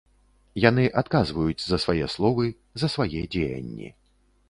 Яны 0.61 0.85
адказваюць 1.01 1.63
за 1.65 1.81
свае 1.85 2.05
словы, 2.17 2.51
за 2.85 2.93
свае 2.97 3.19
дзеянні. 3.37 3.97